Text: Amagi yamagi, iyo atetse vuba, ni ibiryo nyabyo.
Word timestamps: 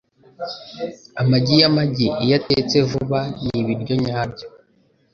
Amagi 1.21 1.55
yamagi, 1.61 2.07
iyo 2.23 2.33
atetse 2.39 2.77
vuba, 2.89 3.19
ni 3.41 3.51
ibiryo 3.61 3.95
nyabyo. 4.05 4.45